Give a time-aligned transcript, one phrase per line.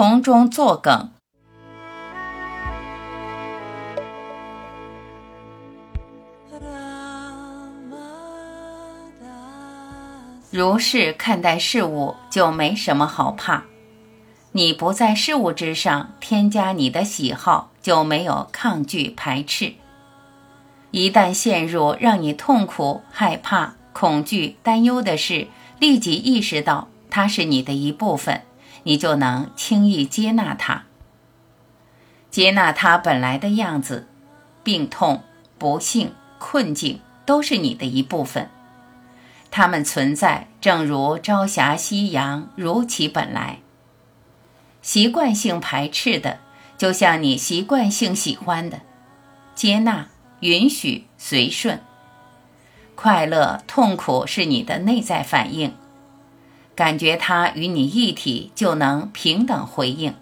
[0.00, 1.10] 从中作梗。
[10.50, 13.64] 如是看待事物，就没什么好怕。
[14.52, 19.74] 你不在事物之上添加你的喜好，就没有抗拒排斥。
[20.92, 25.48] 一旦陷入让你痛苦、害怕、恐惧、担忧的事，
[25.78, 28.40] 立即意识到它是你的一部分，
[28.82, 30.84] 你就能轻易接纳它。
[32.30, 34.06] 接纳它本来的样子，
[34.62, 35.22] 病痛、
[35.58, 38.48] 不幸、困境都是你的一部分。
[39.50, 43.58] 它们存在，正如朝霞、夕阳，如其本来。
[44.80, 46.38] 习惯性排斥的，
[46.78, 48.80] 就像你习惯性喜欢的，
[49.54, 50.06] 接纳、
[50.40, 51.80] 允许、随顺。
[52.94, 55.74] 快乐、痛苦是你的内在反应，
[56.80, 60.14] 感觉它与你一体，就能平等回应，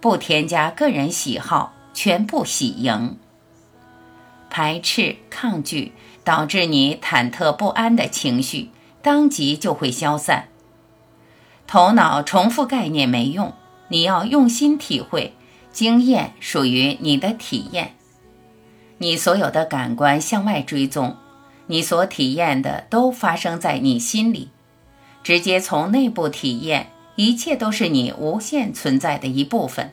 [0.00, 3.18] 不添加个人喜好，全部喜迎。
[4.48, 5.92] 排斥、抗拒。
[6.22, 8.68] 导致你忐忑不安的情绪，
[9.02, 10.48] 当即就会消散。
[11.66, 13.54] 头脑重复概念没用，
[13.88, 15.34] 你要用心体会。
[15.72, 17.94] 经验属于你的体验，
[18.98, 21.16] 你所有的感官向外追踪，
[21.66, 24.50] 你所体验的都发生在你心里，
[25.22, 29.92] 直接从内部体验，一切都是你无限存在的一部分。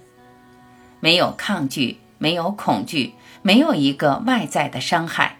[1.00, 5.38] 没有抗拒，没有恐惧，没有一个外在的伤害。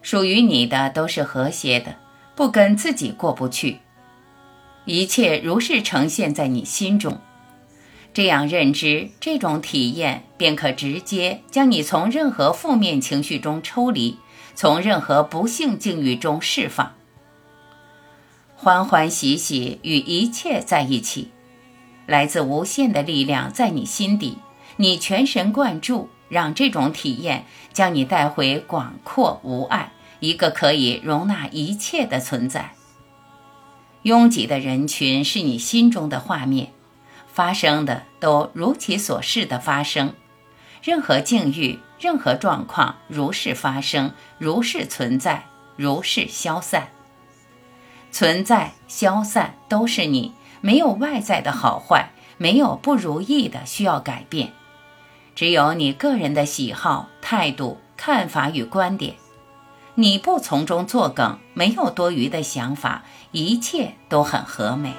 [0.00, 1.96] 属于你的都是和谐的，
[2.34, 3.78] 不跟自己过不去。
[4.84, 7.20] 一切如是呈现在你心中，
[8.12, 14.18] 这样认知，这种体验便可直接将你从任何负面情绪中抽离，
[14.54, 16.94] 从任何不幸境遇中释放。
[18.64, 21.32] 欢欢喜喜与一切在一起，
[22.06, 24.38] 来自无限的力量在你心底，
[24.76, 26.08] 你全神贯注。
[26.28, 32.74] 让这种体验将你带回广阔无碍，一个可以容纳一切的存在。
[34.02, 36.70] 拥挤的人群是你心中的画面，
[37.26, 40.14] 发生的都如其所示的发生。
[40.84, 45.46] 任何境遇、任何状况，如是发生，如是存在，
[45.76, 46.88] 如是消散。
[48.12, 54.52] 存在、消散都是你，没有外在的好坏，没有不如意的需要改变。
[55.34, 59.14] 只有你个人的喜好、态度、看法与观点，
[59.94, 64.92] 你不从中作梗，没有多余的想法，一切都很和美。